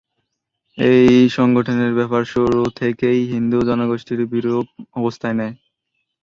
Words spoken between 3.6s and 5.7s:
জনগোষ্ঠী বিরূপ অবস্থান নেয়।